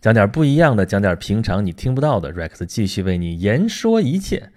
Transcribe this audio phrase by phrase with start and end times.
[0.00, 2.32] 讲点不一样的，讲点平常你听不到的。
[2.32, 4.50] Rex 继续为你言说一切。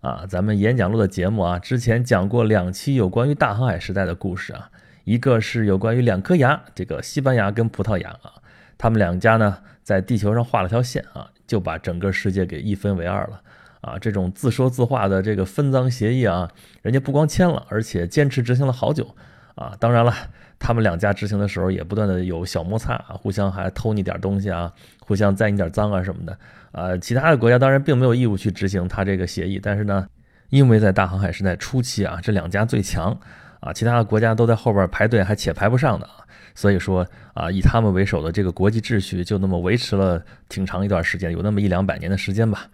[0.00, 4.70] 啊，咱们演讲录的节目啊，之前讲过两期有关于大航海时代的故事啊，
[5.02, 8.34] 一个是有关于两颗牙，这个西班牙跟葡萄牙啊，
[8.78, 13.40] 他们两家呢在地球上画了条线啊，就把整个世界给一分为二了
[13.80, 13.98] 啊。
[13.98, 16.48] 这种自说自话的这个分赃协议啊，
[16.82, 19.16] 人家不光签了，而且坚持执行了好久
[19.56, 19.74] 啊。
[19.80, 20.14] 当然了，
[20.58, 26.38] 他们两家执行的时候也不断的有小摩擦啊，互相还偷你点东西啊，互相栽你点赃啊什么的。
[26.72, 30.06] 啊，其他的国家当然并没有义务去执行他这个协议，但是呢，
[30.50, 33.16] 因为在大航海时代初期啊，这两家最强
[33.60, 42.66] 啊，其他的国家都在后边排队，还且排不上的啊，所以说啊，以他们为首的这个国际秩序就那么维持了挺长一段时间，有那么一两百年的时间吧。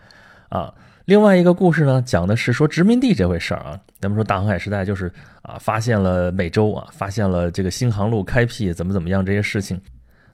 [0.49, 0.73] 啊，
[1.07, 9.81] 另外一个故事呢，讲的是说殖民地这回事儿啊，咱们说大航海时代就是啊，发现了美洲啊，发现了这个新航路开辟怎么怎么样这些事情。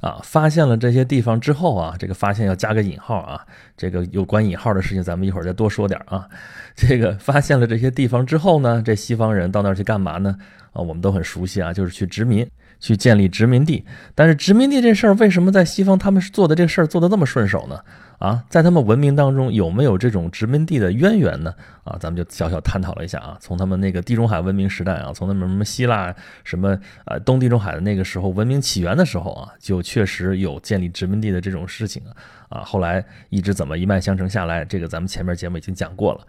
[0.00, 3.40] 啊，发现了这些地方之后啊，这个发现要加个引号啊，
[3.76, 6.28] 这个有关引号的事情，咱们一会儿再多说点儿啊。
[6.76, 10.36] 这个发现了这些地方之后呢，这西方人到那儿去干嘛呢？
[10.73, 12.46] 啊，我们都很熟悉啊，就是去殖民。
[12.78, 13.82] 去建立殖民地，
[14.14, 17.80] 但是殖民地这事儿为什么在西方他们做的这事儿做的那么顺手呢？
[18.18, 21.54] 啊，在他们文明当中有没有这种殖民地的渊源呢？
[21.84, 32.02] 啊，咱们就小小探讨了一下啊，从他们那个地中海文明时代啊，从他们什么希腊什么呃东地中海的那个时候文明起源的时候啊，就确实有建立殖民地的这种事情
[32.48, 36.20] 啊，啊，后来一直怎么一脉相承下来，这个咱们前面节目已经讲过了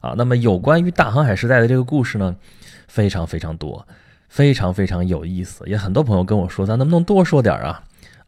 [0.00, 0.14] 啊。
[0.16, 2.36] 那么有关于大航海时代的这个故事呢，
[2.86, 3.86] 非常非常多。
[4.28, 7.82] 非常非常有意思，也很多朋友跟我说，咱能不能多说点啊？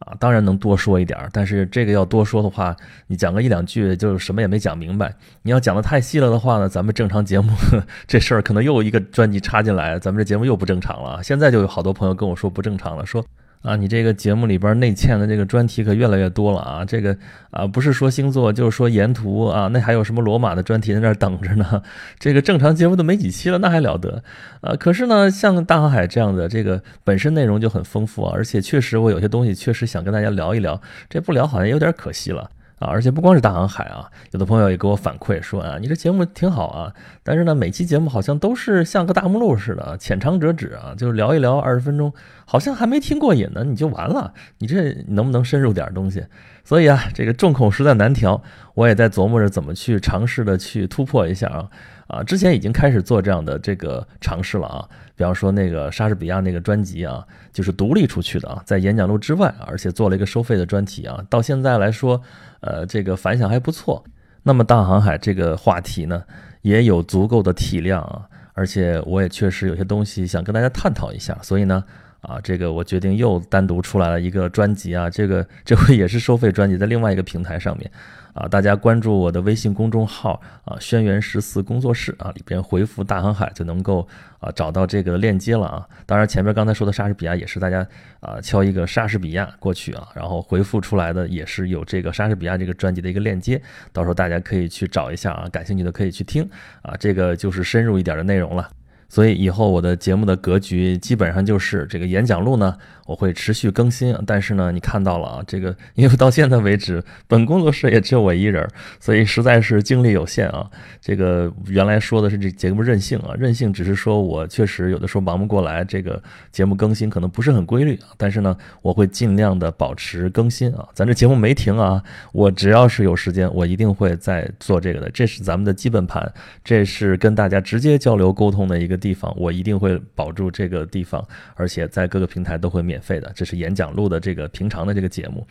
[0.05, 2.75] 啊，当然能多说一点，但是这个要多说的话，
[3.07, 5.13] 你讲个一两句就什么也没讲明白。
[5.41, 7.51] 你要讲的太细了的话呢，咱们正常节目
[8.07, 11.21] 这事儿可能又一个专辑插进来，咱们这节目又不正常了。
[11.23, 13.25] 现在就有好多朋友跟我说不正常了，说。
[13.63, 16.83] 啊，你这个节目里边内嵌的这个专题可越来越多了啊！
[16.85, 17.17] 这个
[17.49, 21.81] 啊，不是说星座，就是说沿途啊，那还有什么罗马的专题在那儿等着呢？
[22.19, 24.21] 这个正常节目都没几期了，那还了得？
[24.59, 32.51] 啊，可是呢，像大航海这样的，这个本身内容就很丰富啊，而且确实我有些东西确实想跟大家聊一聊，这不聊好像有点可惜了。
[32.79, 42.13] 啊，而且不光是大航海啊，有的朋友也给我反馈说啊，你这节目挺好啊，但是呢，每期节目好像都是像个大目录似的，浅尝辄止啊，就是聊一聊二十分钟，
[42.45, 46.25] 好像还没听过瘾呢，你就完了，你这能不能深入点东西？
[46.65, 48.41] 所以啊，这个众口实在难调，
[48.73, 51.69] 我也在琢磨着怎么去尝试的去突破一下啊。
[52.07, 62.21] 啊，之前已经开始做这样的这个尝试了啊，比方说那个莎士比亚那个专辑啊，就是独立出去的啊，在演讲录之外，而且做了一个收费的专题啊，到现在来说，
[62.61, 64.03] 呃，这个反响还不错。
[64.43, 66.23] 那么大航海这个话题呢，
[66.61, 71.83] 也有足够的体量啊，而且我也确实有些东西想跟大家探讨一下，所以呢。
[72.23, 77.91] 啊，这个我决定又单独出来了一个专辑啊，这个这回也是收费专辑，在另外一个平台上面，
[78.33, 84.07] 啊，大家关注我的微信公众号啊，轩辕十四工作室啊，里边回复大航海就能够
[84.39, 85.85] 啊找到这个链接了啊。
[86.05, 87.85] 当然前面刚才说的莎士比亚也是大家
[88.21, 96.49] 啊敲一个莎士比亚过去啊，然后回复出来的也是有这个莎士比亚这个专辑的一个链接，到时候大家可以去找一下啊，感兴趣的可以去听
[96.83, 98.69] 啊，这个就是深入一点的内容了。
[99.13, 102.75] 所以以后我的节目的格局基本上就是这个演讲录呢，
[103.05, 104.17] 我会持续更新。
[104.25, 108.67] 但是呢，你看到了啊，这个 因为到现在为止，本工作室也只有我一人，
[108.99, 110.67] 所以实在是精力有限啊。
[110.99, 116.19] 这个原来说的是这节目任性啊，任性只是说我确实有的时候忙不过来，这个
[116.51, 118.17] 节目更新可能不是很规律啊。
[118.17, 120.89] 但是呢，我会尽量的保持更新啊。
[120.95, 122.01] 咱这节目没停啊，
[122.31, 125.07] 我只要是有时间，我一定会在做这个的。
[125.11, 128.97] 这是咱们的基本盘，这是跟大家直接交流沟通的一个。
[129.03, 131.21] 地方我一定会保住这个地方，
[131.55, 133.29] 而且在各个平台都会免费的。
[133.35, 135.45] 这是演讲录的这个平常的这个节目，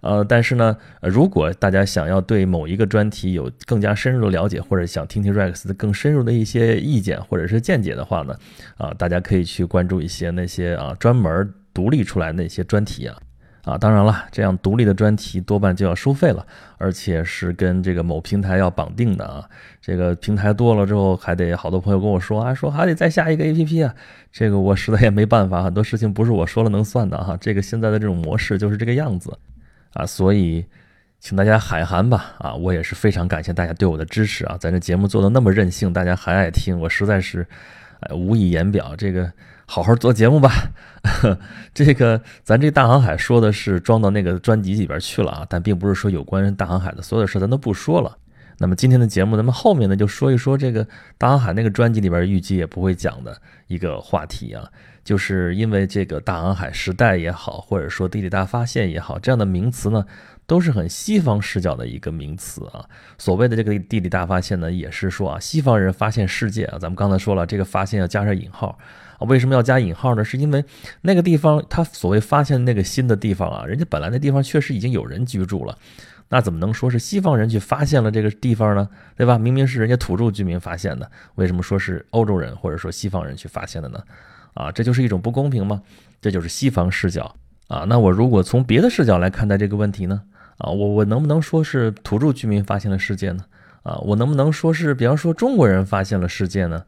[0.00, 8.36] 呃，但是呢，如果大家想要对某一个专题有更加深入的了解，或者想听听 Rex 的更深入的一些意见或者是见解的话呢，
[8.76, 13.16] 啊，大家可以去关注一些那些啊专门独立出来那些专题啊。
[13.64, 16.46] 啊，当然了，这样独立的专题多半就要收费了，
[16.78, 19.44] 而且是跟这个某平台要绑定的啊。
[19.80, 23.94] 这个平台多了之后，还得好多朋友跟我说啊，说还得再下一个 APP 啊。
[24.32, 27.36] 这个我实在也没办法，很多事情不是我说了能算的哈。
[27.40, 29.36] 这个现在的这种模式就是这个样子
[29.92, 30.64] 啊，所以
[31.18, 32.54] 请大家海涵吧啊。
[32.54, 37.46] 我也是非常感谢大家对我的支持啊，咱这节目做的那么任性，大家还爱听，我实在是
[38.00, 38.94] 哎无以言表。
[38.96, 39.32] 这个。
[39.70, 40.50] 好好做节目吧，
[41.74, 48.16] 这个咱这大航海说的是装到那个专辑里边去了啊，但并不是说有关大航海的所有的事咱都不说了。
[48.56, 54.64] 那么今天的节目，咱们后面呢就说一说这个大航海那个专辑里边预计也不会讲的一个话题啊，
[55.04, 60.02] 就是因为这个大航海时代也好，或者说地理大发现也好，这样的名词呢
[60.48, 62.84] 都是很西方视角的一个名词啊。
[63.18, 66.78] 所谓的这个地理大发现呢，也是说啊，西方人发现世界啊。
[66.80, 68.76] 咱们刚才说了，这个发现要加上引号
[69.18, 69.28] 啊。
[69.28, 70.24] 为什么要加引号呢？
[70.24, 70.64] 是因为
[71.02, 75.78] 那个地方他所谓发现那个新的地方啊，人家本来那地方确实已经有人居住了。
[76.30, 78.88] 那怎么能说是西方人去发现了这个地方呢？
[79.16, 79.38] 对吧？
[79.38, 84.02] 明明是人家土著居民发现的，为什么说是欧洲人或者说西方人去发现的呢？
[84.54, 85.82] 啊，这就是一种不公平吗？
[86.20, 87.34] 这就是西方视角
[87.68, 87.84] 啊。
[87.88, 90.22] 那我如果从别的视角来看待这个问题呢？
[90.58, 93.44] 啊，我我能不能说是土著居民发现了世界呢？
[93.82, 96.84] 啊，我能不能说是比方说中国人发现了世界呢？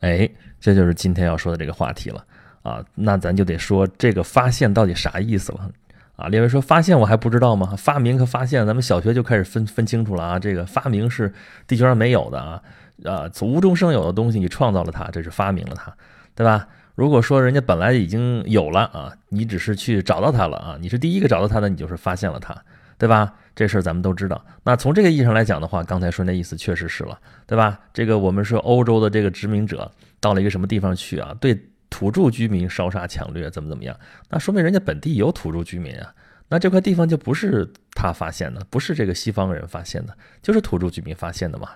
[0.00, 0.28] 哎，
[0.60, 2.24] 这就是今天要说的这个话题了
[2.62, 2.82] 啊。
[2.94, 5.70] 那咱就得说这个发现到底啥意思了。
[6.16, 7.74] 啊，列位说发现我还不知道吗？
[7.76, 10.38] 发明和发现，咱们小学就开始分分清楚了啊。
[10.38, 11.32] 这个发明是
[11.66, 12.62] 地球上没有的啊，
[13.04, 15.92] 啊，从无中生有的东西你创造了它，这是发明了它，
[16.34, 16.66] 对吧？
[16.96, 22.52] 如果说人家本来已经有了啊，你只是去找到它了啊，你是第一个找到它的，你就是发现了它，
[22.98, 23.32] 对吧？
[23.54, 24.44] 这事儿咱们都知道。
[24.64, 27.80] 那从这个意义上来讲的话，刚才说那意思确实是了，对吧？
[27.94, 29.90] 这个我们说欧洲的这个殖民者
[30.20, 31.34] 到了一个什么地方去啊？
[31.40, 31.58] 对。
[31.90, 33.98] 土著居民烧杀抢掠，怎么怎么样？
[34.28, 36.12] 那说明人家本地有土著居民啊。
[36.50, 41.70] 那这块地方就不是他发现的，不是这个西方人发现的，就是土著居民发现的嘛，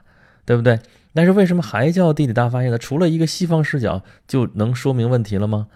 [0.44, 0.78] 对不对？
[1.14, 2.76] 但是为什么还叫地理大发现呢？
[2.76, 5.66] 除了一个西方视角就能说明问题了吗？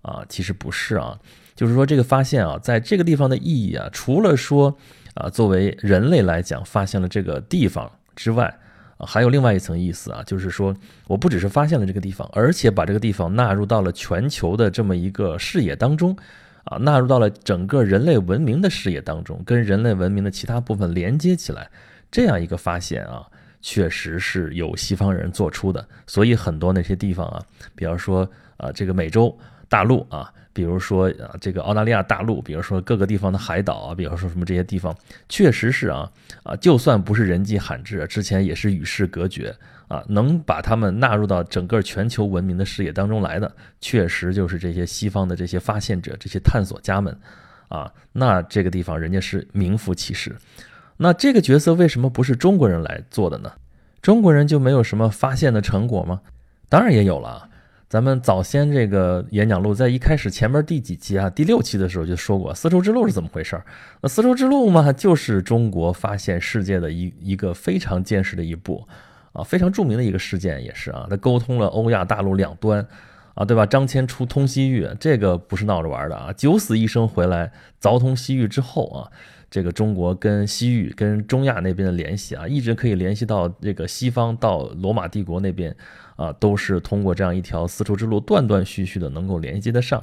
[0.00, 1.18] 啊，其实不是啊。
[1.54, 4.76] 就是说这个发现啊，在这个地方的意义啊，除了说
[5.14, 8.46] 啊，作为人类来讲发现了这个地方之外。
[8.46, 8.58] 啊
[9.04, 10.72] 还有另外一层意思啊，就是说，
[11.08, 16.16] 我不只是发现了这个地方，而且把这个地方纳入到了全球的这么一个视野当中，
[16.62, 21.68] 啊，纳入到了整个人类文明的视野当中，跟人类文明的其他部分连接起来，
[22.12, 23.26] 这样一个发现啊，
[23.60, 25.84] 确实是有西方人做出的。
[26.06, 27.42] 所以很多那些地方啊，
[27.74, 29.36] 比方说啊，这个美洲
[29.72, 30.30] 大陆啊。
[30.54, 34.94] 比如说啊，这个澳大利亚大陆，比如说各个地方的海岛啊，比如说什么这些地方，
[35.26, 39.56] 确实是啊啊，就算不是人迹罕至，之前也是与世隔绝
[39.88, 47.16] 啊，能把他们纳入到整个全球文明的视野当中来的，确实就是这些西方的这些发现者、这些探索家们
[47.68, 47.90] 啊。
[48.12, 50.36] 那这个地方人家是名副其实。
[50.98, 53.50] 那这个角色为什么不是中国人来做的呢？
[54.02, 56.20] 中国人就没有什么发现的成果吗？
[56.68, 57.48] 当然也有了。
[57.92, 61.28] 咱们早先这个演讲录在一开始前面第几期啊？
[61.28, 63.62] 第六期的时候就说过丝绸之路是怎么回事儿。
[64.00, 68.82] 那丝绸之路嘛，就是中国发现世界的一一个非常坚实的一步
[69.34, 71.06] 啊，非常著名的一个事件也是啊。
[71.10, 72.82] 它沟通了欧亚大陆两端
[73.34, 73.66] 啊，对吧？
[73.66, 76.32] 张骞出通西域，这个不是闹着玩的啊。
[76.32, 79.12] 九死一生回来凿通西域之后啊，
[79.52, 85.76] 这个中国跟西域、跟中亚那边的联系啊，一直可以联系到这个西方到罗马帝国那边。
[86.14, 90.00] 啊，都是通过这样一条丝绸之路断断续续的能够连接得上，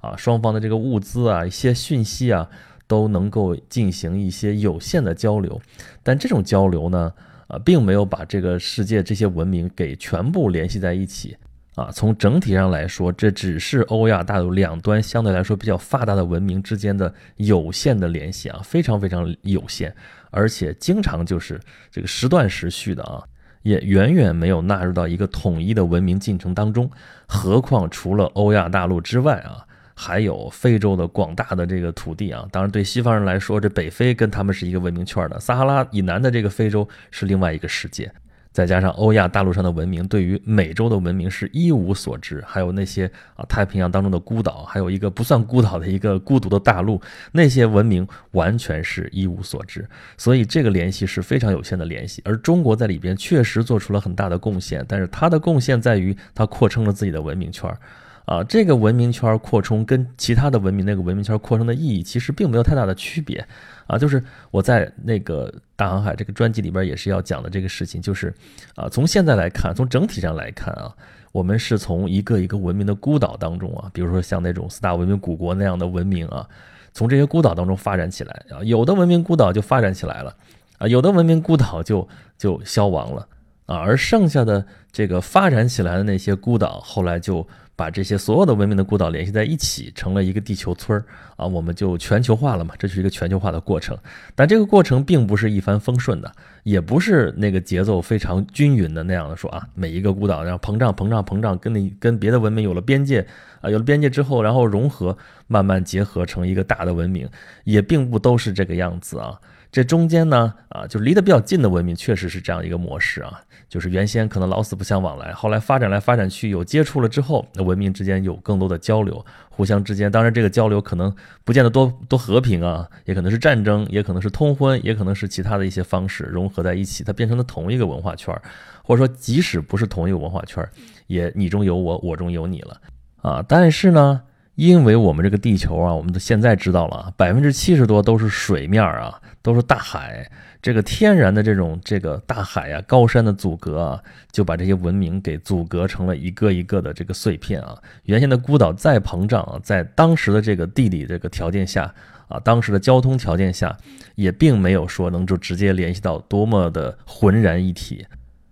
[0.00, 2.46] 啊，双方的这个物资啊、一些讯息啊，
[2.86, 5.58] 都能够进行一些有限的交流，
[6.02, 7.14] 但这种交流呢，
[7.46, 11.36] 啊，并没有把这个世界这些文明给全部联系在一起，
[11.74, 19.94] 啊，从整体上来说，这只是欧亚大陆两端相对来说比较发达的文明之间的有限的联系啊，非常非常有限，
[20.30, 21.60] 而且经常就是
[21.90, 23.22] 这个时断时续的啊。
[23.62, 26.90] 也远远没有纳入到一个统一的文明进程当中，
[27.28, 29.64] 何况除了欧亚大陆之外啊，
[29.94, 32.44] 还有非洲的广大的这个土地啊。
[32.50, 38.12] 当然，对西方人来说，这北非跟他们是一个文明圈的，撒哈拉以南的这个非洲是另外一个世界。
[38.52, 47.00] 再加上欧亚大陆上的文明，对于美洲的文明是一无所知，还有那些啊太平洋当中的孤岛，还有一个不算孤岛的一个孤独的大陆，
[47.32, 49.88] 那些文明完全是一无所知。
[50.18, 52.20] 所以这个联系是非常有限的联系。
[52.24, 57.78] 而中国在里边确实做出了很大的贡献，但是它的贡献在于它扩充了自己的文明圈儿。
[58.24, 63.44] 啊，这个文明圈儿扩充跟其他的文明那个文明圈儿扩充的意义其实并没有太大的区别，
[63.92, 68.32] 啊，就是我在那个大航海这个专辑里边也是要讲的这个事情，就是
[68.74, 70.90] 啊，从现在来看，从整体上来看啊，
[71.30, 76.48] 我们是从一个一个文明的孤岛当中啊，比如说像那种四大文明古国那样的文明啊，
[76.94, 80.34] 从这些孤岛当中发展起来啊，有的文明孤岛就发展起来了，
[80.78, 82.08] 啊，有的文明孤岛就
[82.38, 83.28] 就消亡了，
[83.66, 87.46] 啊，而剩下的这个发展起来的那些孤岛后来就。
[87.82, 93.98] 把这些所有的文明的孤岛联系在一起，成了一个地球村儿啊，我们就全球化了嘛，这是一个全球化的过程。
[94.36, 96.30] 但这个过程并不是一帆风顺的，
[96.62, 103.26] 也不是那个节奏非常均匀的那样的说啊，每一个孤岛然后膨胀膨胀膨胀，跟那跟别的文明有了边界
[103.60, 107.28] 啊，有了边界之后，然后融合，慢慢结合成一个大的文明，
[107.64, 109.40] 也并不都是这个样子啊。
[109.72, 121.10] 这中间呢，啊，就离得比较近的文明，确实是这样一个模式啊，就是原先可能老死不相往来，后来发展来发展去，有接触了之后，那文明之间有更多的交流，互相之间，当然这个交流可能
[121.42, 128.42] 不见得多多和平啊，也可能是战争，也可能是通婚，也可能是其他的一些方式融合在一起，它变成了同一个文化圈儿
[128.84, 130.70] 或者说即使不是同一个文化圈儿
[131.06, 132.78] 也你中有我，我中有你了
[133.22, 134.20] 啊，但是呢。
[134.54, 140.30] 因为我们这个地球啊，我们都现在知道了啊，百分之七十多都是水面啊，都是大海。
[140.60, 147.76] 这个天然的这种这个大海啊，高山的阻隔啊，就把这些文明给阻隔成了一个一个的这个碎片啊。
[148.04, 151.92] 原先的孤岛再膨胀啊，在当时的这个地理这个条件下
[152.28, 153.76] 啊，当时的交通条件下，
[154.14, 158.06] 也并没有说能就直接联系到多么的浑然一体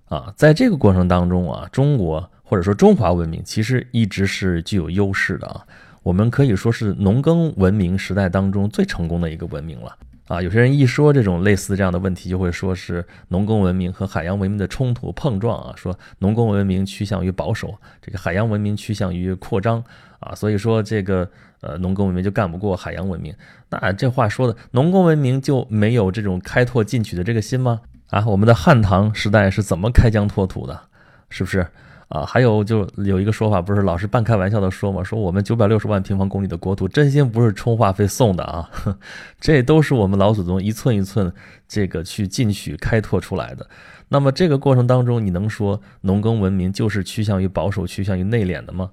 [0.06, 0.32] 啊。
[0.34, 5.64] 在这个过程当中啊，中国或者说中华文明其实一直是具有优势的啊。
[6.02, 9.96] 我们可以说是农耕文明时代当中最成功的一个文明了
[10.28, 10.40] 啊！
[10.40, 19.82] 有些人一说这种类似这样的问题，就会说是农耕文明和海洋文明的冲突碰撞啊，说农耕文明趋向于保守，这个海洋文明趋向于扩张
[20.20, 21.28] 啊，所以说这个
[21.60, 23.34] 呃农耕文明就干不过海洋文明。
[23.68, 27.80] 那这话说的，农耕文明就没有这种开拓进取的这个心吗？
[28.10, 30.80] 啊，我们的汉唐时代是怎么开疆拓土的？
[31.28, 31.66] 是不是？
[32.10, 38.68] 啊，还有就有一个说法，不是老是半开玩笑的说嘛，说我们九百六十万平方公里的国土，真心不是充话费送的啊，
[39.40, 41.32] 这都是我们老祖宗一寸一寸
[41.68, 43.64] 这个去进取开拓出来的。
[44.08, 48.90] 那么这个过程当中，你能说农耕文明就是趋向于保守、趋向于内敛的吗？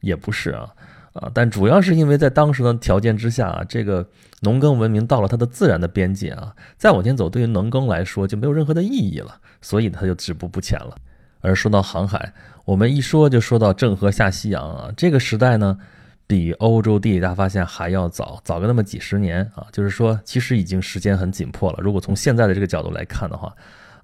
[0.00, 0.70] 也不是啊，
[1.14, 4.08] 啊，但主要是因为在当时的条件之下啊，这个
[4.42, 10.94] 农耕文明到了它的自然的边界啊，再往前走，对于农耕来说就没有任何的意义了，所以它就止步不前了。
[11.40, 12.32] 而说到航海，
[12.64, 15.78] 我们一说就说到郑和下西洋啊，这个时代呢，
[16.26, 19.66] 比欧洲地理大发现还要早，早个那么几十年啊。
[19.72, 21.78] 就是说，其实已经时间很紧迫了。
[21.80, 23.54] 如果从现在的这个角度来看的话，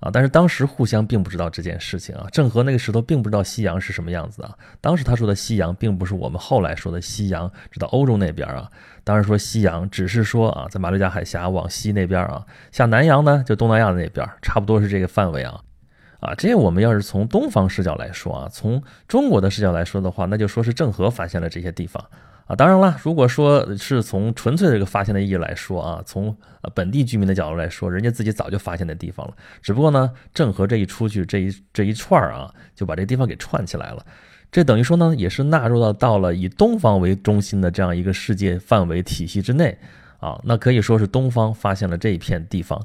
[0.01, 2.27] 啊，但是当时互相并不知道这件事情啊。
[2.31, 4.57] 郑和那个时候并不知道西洋是什么样子啊。
[4.81, 8.71] 当时他说的西洋，并不是我们后来说的西洋，指到欧洲那边啊。
[9.05, 15.61] 当时说西洋，只是说啊，在马六甲海峡往西那边啊，像南洋呢，就东南亚那边，差不多是这个范围啊。
[16.21, 22.03] 啊，这我们要是从东方视角来说啊，从中国的视角来说的话，那就说是郑和发现了这些地方
[22.47, 22.57] 啊。
[22.57, 26.35] 当然了，如果说是从纯粹这个发现的意义来说啊，从
[26.75, 29.35] 本地居民的角度来说，人家自己早就发现的地方了。
[29.61, 34.05] 只不过呢，郑和这一出去，这一这一串儿啊，就把这地方给串起来了。
[34.51, 39.77] 这等于说呢，也是纳入到到了以东方为中心的这样一个世界范围体系之内
[40.19, 40.41] 啊。
[40.45, 42.81] 那可以说是东方发现了这一片地方，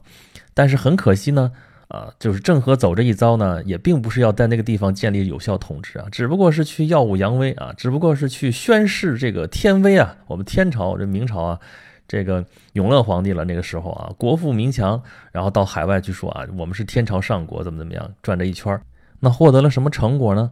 [0.53, 1.51] 但是很可惜呢。
[1.91, 10.15] 啊，就是郑和走这一遭呢，也并不是要在那个地方建立有效统治啊，只不过是去耀武扬威啊，只不过是去宣示这个天威啊。
[10.27, 11.59] 我们天朝这明朝啊，
[12.07, 18.79] 这个永乐皇帝了那个时候啊，国富民强，然后到海外去说啊，我们是天朝上国，怎么怎么样，转这一圈
[19.19, 20.49] 那获得了什么成果呢？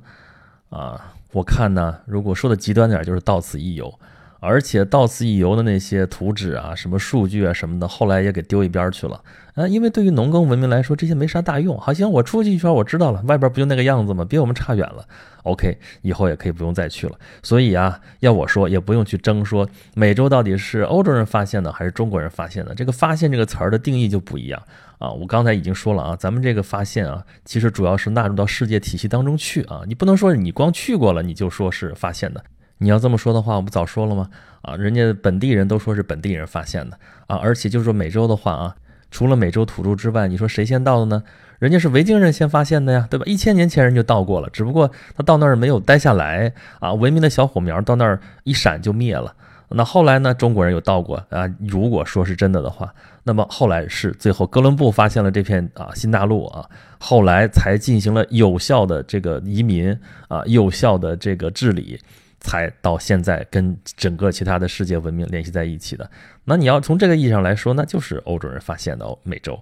[0.69, 3.97] 啊，我看呢，如果说的极端点，就是到此一游。
[4.39, 9.21] 而且到此一游的那些图纸啊、什么数据啊什么的，后来也给丢一边去了
[9.53, 9.67] 啊。
[9.67, 11.77] 因为对于农耕文明来说，这些没啥大用。
[11.77, 14.23] 好，行，我出去一圈，我知道了，外边不就那个样子吗？
[14.23, 15.05] 比我们差远了。
[15.43, 17.17] OK，以后也可以不用再去了。
[17.41, 22.75] 所以啊，要我说，也不用去争说美洲到底是欧洲人发现的还是中国人发现的。
[22.75, 24.61] 这个“发现”这个词儿的定义就不一样
[24.99, 25.09] 啊。
[25.11, 29.81] 我刚才已经说了啊，咱们这个发现啊，其实主要是纳入到世界体系当中去啊。
[29.87, 32.43] 你不能说你光去过了，你就说是发现的。
[32.79, 34.29] 你要这么说的话，我不早说了吗？
[34.61, 38.75] 啊，人家本地人都说是本地人发现的啊，而且就是说美洲的话啊，
[39.11, 41.23] 除了美洲土著之外，你说谁先到的呢？
[41.59, 43.25] 人家是维京人先发现的呀，对吧？
[43.25, 49.33] 一千年前人就到过了，只不过他到那儿没有待下来啊，文明的小火苗到那儿一闪就灭了。
[49.71, 52.93] 那后来呢，中国人有到过啊，如果说是真的的话，
[53.23, 56.65] 那么后来是最后哥伦布发现了这片啊新大陆啊，
[56.97, 59.95] 后来才进行了有效的这个移民
[60.27, 61.99] 啊，有效的这个治理。
[62.39, 66.09] 才到现在跟整个其他的世界文明联系在一起的。
[66.45, 69.59] 那你要从这个意义上来说，那就是欧洲人发现的美洲。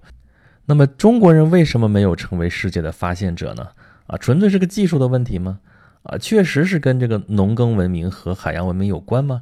[0.66, 3.68] 那么中国人为什么没有成为世界的发现者呢？
[4.08, 5.60] 啊，纯粹是个技术的问题吗？
[6.04, 9.42] 啊，确实是跟这个农耕文明和海洋文明有关吗？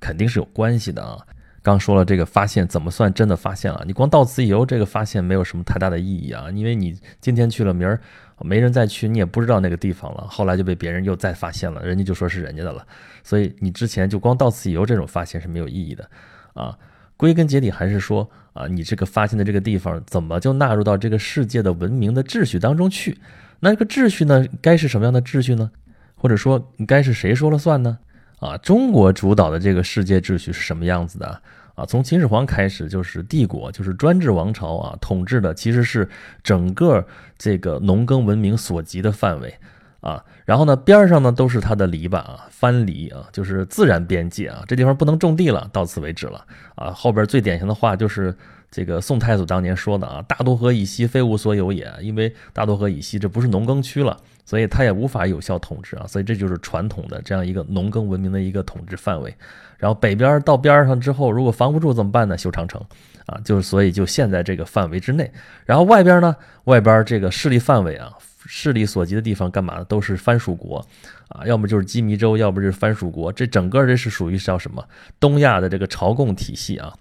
[0.00, 1.18] 肯定是有关系的啊。
[1.62, 3.82] 刚说了这个发现怎么算真的发现了？
[3.86, 8.00] 你光到此一游，这个发现没有什么太大的意义啊，因为你今天去了，明儿
[8.40, 10.26] 没人再去，你也不知道那个地方了。
[10.28, 12.86] 后来就被别人又再发现了，人家就说是人家的了。
[13.22, 16.08] 所以你之前就光到此一游这种发现是没有意义的
[16.54, 16.76] 啊。
[17.16, 23.18] 归根结底还是说啊，你这个发现的这个地方怎么就纳入到这个世界的文明的秩序当中去？
[23.60, 25.70] 那这个秩序呢，该是什么样的秩序呢？
[26.14, 27.98] 或者说该是谁说了算呢？
[28.38, 31.40] 啊，中国主导的这个世界秩序是什么样子的？
[31.76, 36.08] 啊，从秦始皇开始就是帝国，就是专制王朝啊，统治的其实是
[36.42, 37.06] 整个
[37.38, 39.54] 这个农耕文明所及的范围
[40.00, 40.24] 啊。
[40.44, 46.90] 然后呢，边上呢都是它的篱笆啊，藩篱啊，就是自然边界啊，这地方不能种地了，到此为止了啊。
[46.90, 48.34] 后边最典型的话就是
[48.70, 54.16] 这个宋太祖当年说的啊，“大渡河以西，非吾所有也”，因为大渡河以西这不是农耕区了。
[54.46, 59.34] 所以他也无法有效统治啊，所以这就是传统的这样一个农耕文明的一个统治范围。
[59.78, 62.36] 然后北边到边上之后，如果防不住怎么办呢？
[62.36, 62.80] 修长城
[63.26, 65.30] 啊，就是所以就陷在这个范围之内。
[65.64, 68.12] 然后外边呢，外边这个势力范围啊，
[68.46, 69.84] 势力所及的地方干嘛呢？
[69.84, 70.84] 都是藩属国
[71.28, 73.32] 啊，要么就是羁縻州，要不就是藩属国。
[73.32, 74.84] 这整个这是属于叫什么？
[75.18, 76.92] 东亚的这个朝贡体系啊。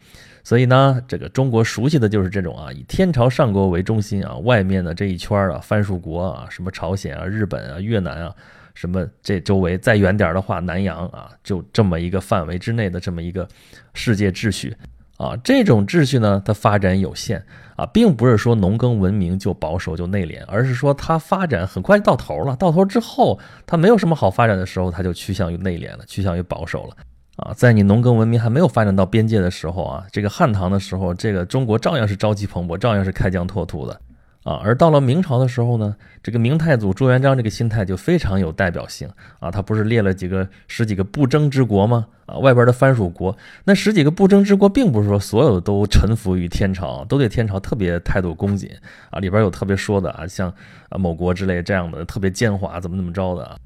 [0.43, 8.35] 所以呢，这个中国熟悉的就是这种啊，以天朝上国为中心啊，外面的这一圈啊，藩属国啊，什么朝鲜啊、日本啊、越南啊，
[8.75, 13.47] 什么这周围再远点的话，南洋啊，就这么一个范围之内的这么一个
[13.95, 14.75] 世界秩序。
[15.17, 17.43] 啊，这种秩序呢，它发展有限。
[17.77, 26.95] 啊，并不是说农耕文明就保守就内敛，而是说它发展很快就到头了，到头之后它没有什么好发展的时候，它就趋向于内敛了，趋向于保守了。
[27.35, 33.99] 啊，在你农耕文明还没有发展到边界的时候啊，这个汉唐的时候，这个中国照样是朝气蓬勃，照样是开疆拓土的。
[34.45, 34.61] 啊。
[34.63, 39.09] 而到了明朝的时候呢，这个明太祖朱元璋这个心态就非常有代表性
[39.39, 39.51] 啊。
[39.51, 42.07] 他不是列了几个十几个不争之国吗？
[42.25, 48.71] 啊，外边的藩属国，那十几个不争之国，并不是说所有都臣服于天朝，都对天朝特别态度恭谨
[49.11, 49.19] 啊。
[49.19, 50.51] 里边有特别说的啊，像
[50.89, 53.57] 啊某国之类这样的特别奸猾，怎么怎么着的啊。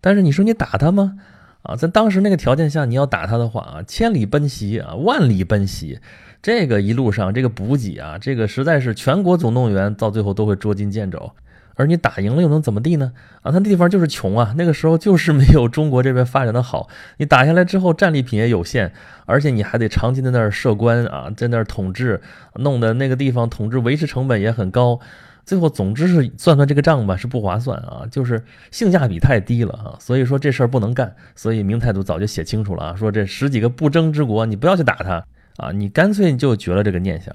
[0.00, 1.18] 但是你说你打他吗？
[1.62, 6.00] 啊，在当时那个条件下，你要打他的话啊，千里奔袭啊，万里奔袭，
[6.40, 11.32] 这个一路上这个补给啊，这个实在是全国总动员，到最后都会捉襟见肘。
[11.74, 13.12] 而你打赢了又能怎么地呢？
[13.42, 16.88] 啊，他那地方就是穷啊，那个时候就是没有中国这边发展的好。
[17.18, 18.92] 你打下来之后，战利品也有限，
[19.26, 22.20] 而且你还得长期在那儿设官啊，在那儿统治，
[22.56, 24.98] 弄得那个地方统治维持成本也很高。
[25.44, 28.42] 最后，总之是算算这个账吧，是不划算啊，就是
[28.72, 31.14] 性价比太低了啊，所以说这事儿不能干。
[31.36, 35.24] 所以明太祖早就写清楚了啊，说这十几个不争之国，你不要去打他
[35.58, 37.34] 啊，你干脆就绝了这个念想。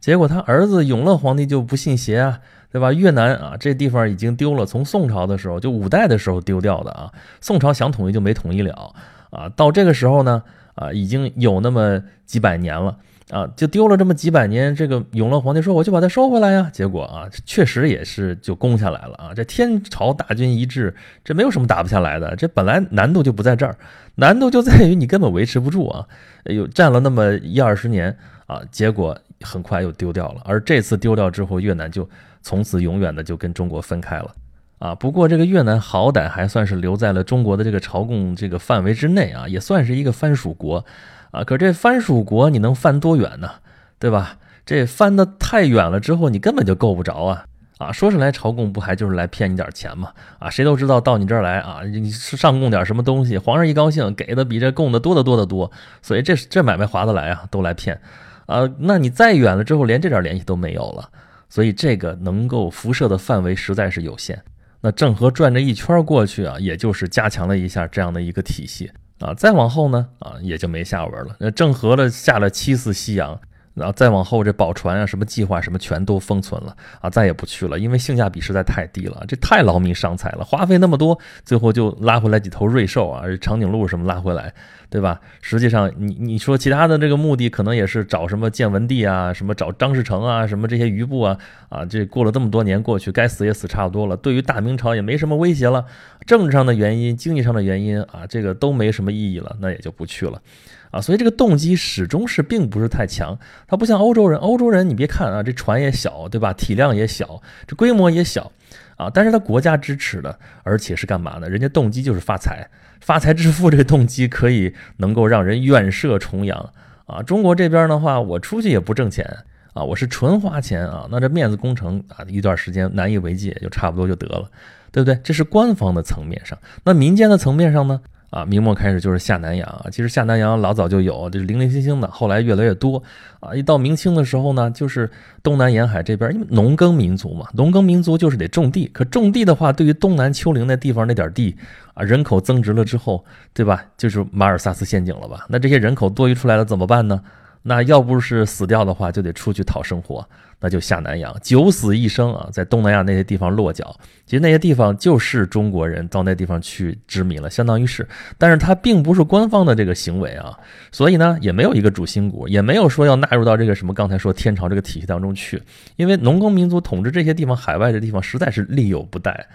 [0.00, 2.40] 结果他儿子永乐皇帝就不信邪啊，
[2.72, 2.92] 对吧？
[2.92, 8.92] 越南啊，这地方已经丢了，从宋朝的时候就五代的时候丢掉的啊，宋朝想统一就没统一了
[9.30, 10.42] 啊，到这个时候呢，
[10.74, 12.96] 啊，已经有那么几百年了。
[13.30, 16.70] 啊，就丢了这么几百年，这个永乐皇帝说我就把它收回来呀。
[16.72, 19.34] 结果啊，确实也是就攻下来了啊。
[19.34, 22.34] 这天朝大军一致，这没有什么打不下来的。
[22.36, 23.76] 这本来难度就不在这儿，
[24.14, 26.06] 难度就在于你根本维持不住啊。
[26.44, 30.40] 有战了那么一二十年啊，结果很快又丢掉了。
[30.46, 32.08] 而这次丢掉之后，越南就
[32.40, 34.34] 从此永远的就跟中国分开了
[34.78, 34.94] 啊。
[34.94, 40.82] 不过这个越南好歹还算是留在了中国的这个朝贡这个范围之内啊，也算是一个藩属国。
[41.30, 43.50] 啊，可这藩属国你能翻多远呢？
[43.98, 44.38] 对吧？
[44.64, 47.44] 这翻的太远了之后，你根本就够不着啊！
[47.78, 50.12] 啊，说是来朝贡，不还就是来骗你点钱吗？
[50.38, 55.70] 啊，谁都知道到你这儿来啊，你是上贡点什么东西，皇上一高兴，给的比这贡的多得多得多，
[56.02, 58.00] 所以这这买卖划得来啊，都来骗。
[58.46, 61.08] 啊，那你再远了之后，连这点联系都没有了，
[61.48, 64.42] 所以这个能够辐射的范围实在是有限。
[64.80, 68.90] 那郑和转这一圈过去啊，也就是加强了一下这样的一个体系。
[69.20, 71.36] 啊，再往后呢，啊，也就没下文了。
[71.40, 73.40] 那郑和了下了七次西洋，
[73.78, 84.52] 然后再往后这宝船啊，什么计划什么全都封存了啊，再也不去了，因为性价比实在太低了，这太劳民伤财了，花费那么多，最后就拉回来几头瑞兽啊，长颈鹿什么拉回来。
[84.90, 85.20] 对吧？
[85.42, 91.36] 实际上，你你说其他的这个目的，可能也是找什么建文帝啊，什么找张士诚啊，什么这些余部啊，
[91.68, 94.16] 啊，这过了这么多年过去，该死也死差不多了。
[94.16, 95.84] 对于大明朝也没什么威胁了，
[96.26, 100.40] 政治上的原因、经济上的原因啊，这个都没什么意义了，那也就不去了，
[100.90, 103.38] 啊，所以这个动机始终是并不是太强。
[103.66, 106.52] 它不像欧洲人，欧洲人你别看啊，这船也小，对吧？
[106.52, 108.50] 体量也小，这规模也小。
[108.96, 109.08] 啊！
[109.14, 111.48] 但是他国家支持的，而且是干嘛呢？
[111.48, 112.68] 人家动机就是发财，
[113.00, 116.72] 发财致富这个动机可以能够让人远涉重洋
[117.06, 117.22] 啊！
[117.22, 119.24] 中国这边的话，我出去也不挣钱
[119.72, 124.50] 啊，我是纯花钱啊，那这面子工程啊，一段时间难以为继，就差不多就得了，
[124.90, 125.16] 对不对？
[125.22, 128.00] 这是官方的层面上，那民间的层面上呢？
[128.30, 133.02] 啊，明末开始就是下南洋啊，其实下南洋老早就有，就是零零星星的，后来越来越多
[133.40, 133.54] 啊。
[133.54, 135.10] 一到明清的时候呢，就是
[135.42, 141.56] 东南沿海这边，因为农耕民族嘛，农耕民族就是得种地，可种地的话，对于东南丘陵那地方那点地
[141.94, 143.82] 啊，人口增值了之后，对吧？
[143.96, 145.46] 就是马尔萨斯陷阱了吧？
[145.48, 147.22] 那这些人口多余出来了怎么办呢？
[147.62, 150.26] 那要不是死掉的话，就得出去讨生活，
[150.60, 153.96] 那就下南洋，九死一生啊，在东南亚那些地方落脚。
[154.26, 160.58] 其实那些地方就是中国人到那地方去殖民了，相当于是，但是它并不是官方的这个行为啊，
[160.90, 165.62] 所以呢，也没有一个主心骨，也没有说要纳入到这个什么刚才说天朝这个体系当中去，
[165.96, 169.46] 因为农耕民族统治这些地方，海外的地方实在是力有不逮，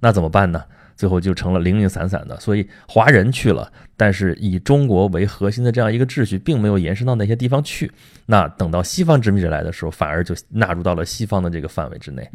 [0.00, 0.62] 那怎么办呢？
[0.96, 7.90] 最后就成了零零散散的，所以华人去了，但是以中国为核心的这样一个秩序，并没有延伸到那些地方去。
[8.26, 12.28] 那等到西方殖民者来的时候，反而就纳入到了西方的这个范围之内。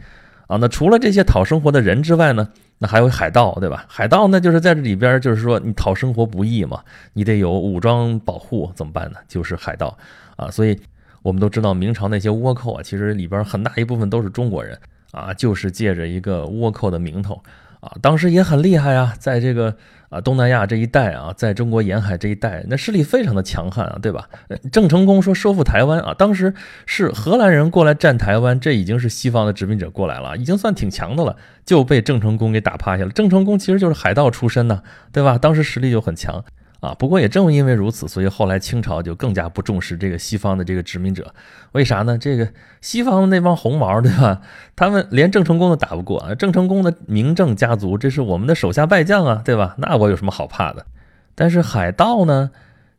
[0.47, 3.85] 啊，那除了这些讨生活的人之外呢，那还有海盗，对吧？
[3.89, 9.17] 海盗那就是在这里边，就是说你讨生活不易嘛，你得有武装保护，怎么办呢？
[9.27, 9.97] 就是海盗
[10.37, 10.49] 啊。
[10.49, 10.79] 所以
[11.21, 14.79] 我们都知道，明朝那些倭寇啊，其实里边很大一部分都是中国人
[15.11, 17.43] 啊，就是借着一个倭寇的名头。
[17.87, 19.75] 啊，当时也很厉害啊，在这个
[20.09, 24.27] 啊东南亚这一带啊，在中国沿海这一带，那势力非常的强悍啊，对吧？
[24.71, 26.53] 郑成功说收复台湾啊，当时
[26.85, 33.11] 是荷兰人过来占台湾，这已经是西方的殖民者过来了，已经算挺强的了，就被郑成功给打趴下了。
[33.11, 34.81] 郑成功其实就是海盗出身呢，
[35.13, 35.37] 对吧？
[35.37, 36.43] 当时实力就很强。
[36.79, 41.33] 啊，不过也正因为如此，所以后来清朝就更加不重视这个西方的这个殖民者。
[41.71, 42.17] 为啥呢？
[42.17, 42.47] 这个
[42.81, 44.41] 西方的那帮红毛，对吧？
[44.75, 46.35] 他们连郑成功都打不过啊！
[46.35, 49.75] 郑成功的明郑家族，这是我们的手下败将啊，对吧？
[49.79, 50.85] 那我有什么好怕的？
[51.33, 52.51] 但是海盗呢，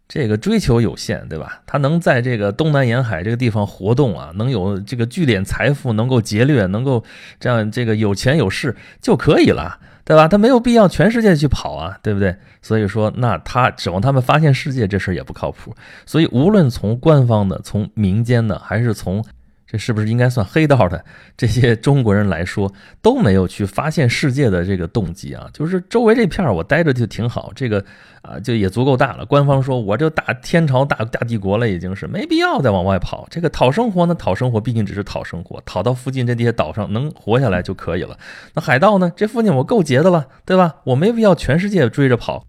[0.08, 1.62] 这个追求有限，对吧？
[1.64, 7.04] 他能在这个东南沿海这个地方活动啊，能有这个聚敛财富，能够劫掠，能够
[7.38, 9.78] 这样这个有钱有势就可以了。
[10.08, 10.26] 对吧？
[10.26, 12.34] 他没有必要全世界去跑啊，对不对？
[12.62, 15.74] 所以说，那他指望他们发现世界这事儿也不靠谱。
[16.06, 19.22] 所以，无论从官方的、从民间的，还是从
[19.70, 21.04] 这是不是应该算黑道的
[21.36, 25.46] 这些中国人来说，都没有去发现世界的这个动机啊。
[25.52, 27.84] 就是周围这片儿我待着就挺好，这个
[28.22, 29.26] 啊就也足够大了。
[29.26, 33.26] 官方说我这大天朝大大帝国了，已经是没必要再往外跑。
[33.30, 38.16] 这个讨生活呢，讨生活毕竟只是讨生活，讨到附近这些岛上能活下来就可以了。
[38.54, 40.76] 那海盗呢，这附近我够劫的了，对吧？
[40.84, 42.46] 我没必要全世界追着跑，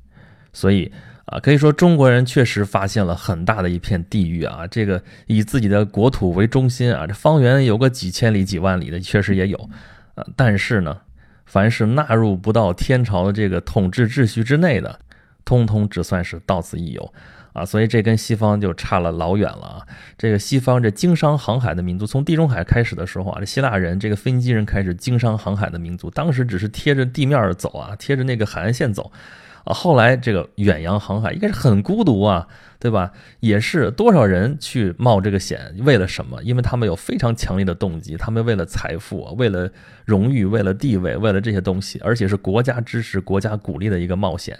[0.53, 0.93] 所以。
[1.29, 4.65] 啊，可以说中国人确实发现了很大的一片地域啊！
[4.65, 9.69] 这个以自己的国土为中心啊，这方圆有个几千里、几万里的，确实也有。
[10.15, 11.01] 呃，但是呢，
[11.45, 14.99] 凡是纳入不到天朝的这个统治秩序之内的，
[15.45, 17.13] 通通只算是到此一游
[17.53, 17.63] 啊！
[17.63, 19.87] 所以这跟西方就差了老远了啊！
[20.17, 29.11] 这个西方这经商航海的民族，从地中海开始的时候啊，这希腊人、这个腓尼基人开始经商航海的民族，当时只是贴着地面走啊，贴着那个海岸线走。
[29.65, 32.47] 啊，后来这个远洋航海应该是很孤独啊，
[32.79, 33.11] 对吧？
[33.39, 36.41] 也是多少人去冒这个险，为了什么？
[36.43, 39.69] 因为他们有非常强烈的动机，他们为了财富，啊为了
[40.05, 44.57] 荣誉，为了地位，为了这些东西，而且是国家支持、国家鼓励的一个冒险。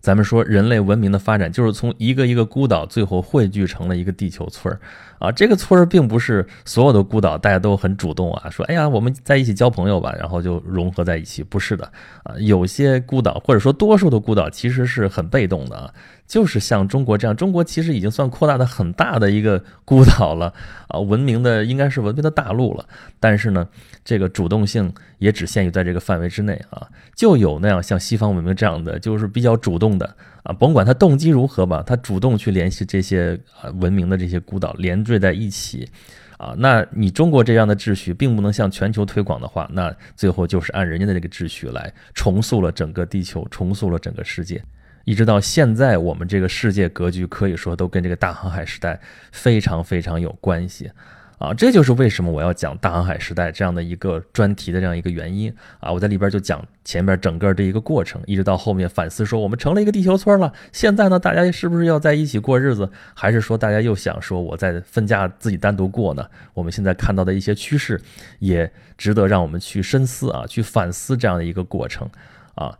[0.00, 4.80] 咱们说人类文明的发展，就是从一个一个孤岛，最后汇聚成了一个地球村儿
[5.18, 5.32] 啊。
[5.32, 11.42] 这个村儿并不是所有的孤岛大家都很主动啊，说哎呀，我们在一起交朋友吧，然后就融合在一起。
[11.42, 11.84] 不是的
[12.22, 15.92] 啊，有些孤岛或者说多数的孤岛其实是很被动的啊。
[16.28, 20.52] 就是像中国这样，中国其实已经算扩大的很大的一个孤岛了
[20.88, 22.86] 啊，文明的应该是文明的大陆了。
[23.18, 23.66] 但是呢，
[24.04, 26.86] 这个主动性也只限于在这个范围之内啊。
[27.16, 35.88] 就有那样像西方文明这样的，就是比较主动的啊，甭管他动机如何吧，他主动去联系这些啊文明的这些孤岛，连缀在一起
[36.36, 36.54] 啊。
[36.58, 44.62] 那你中国这样的秩序并不能向全球推广的话，那最后就是按人家的这个秩序来重塑了整个地球，重塑了整个世界。
[45.08, 49.00] 一直到现在，我们这个世界格局可以说都跟这个大航海时代
[49.32, 50.90] 非常非常有关系
[51.38, 51.54] 啊！
[51.54, 55.90] 这就是为什么我要讲大航海时代这样的一个专题的这样一个原因啊！
[55.90, 66.28] 我在里边就讲前面整个这一个过程，一直到后面反思说我们成了一个地球村了，现在呢，大家是不是要在一起过日子，还是说大家又想说我在分家自己单独过呢？
[66.52, 67.98] 我们现在看到的一些趋势
[68.40, 72.06] 也值得让我们去深思啊，去反思这样的一个过程
[72.56, 72.78] 啊，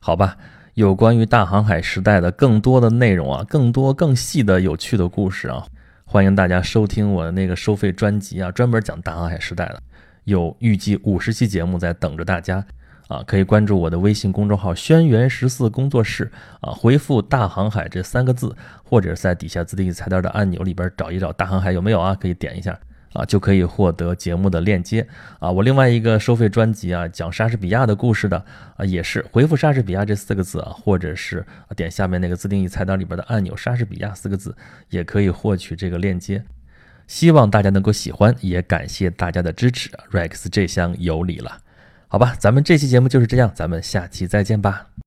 [0.00, 0.38] 好吧。
[0.78, 5.66] 有关于大航海时代的更多的内容啊，更多更细的有趣的故事啊，
[6.04, 9.82] 欢迎大家收听我的那个收费专辑啊，专门讲大航海时代的，
[10.22, 12.64] 有预计五十期节目在等着大家。
[13.08, 22.78] 啊，可以关注我的微信公众号“轩辕十四工作室”啊，回复“大航海”这三个字，或者在底下自定义菜单的按钮里边找一找“大航海”有没有啊，可以点一下。
[23.12, 25.06] 啊，就可以获得节目的链接
[25.38, 25.50] 啊。
[25.50, 28.44] 我另外一个收费专辑啊，讲莎士比亚的故事的
[28.76, 31.44] 啊，也是回复莎士比亚这四个字啊，或者是
[31.76, 34.54] 点下面那个自定义菜单里边的按钮莎士比亚四个字，
[34.90, 36.44] 也可以获取这个链接。
[37.06, 41.58] 希望大家能够喜欢，也感谢大家的支持，Rex 这厢有礼了。
[42.08, 44.88] 好吧，咱们这期节目就是这样，咱们下期再见吧。